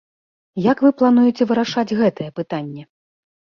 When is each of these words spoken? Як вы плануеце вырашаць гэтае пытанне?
Як 0.71 0.81
вы 0.85 0.91
плануеце 1.01 1.47
вырашаць 1.53 1.95
гэтае 2.01 2.29
пытанне? 2.43 2.89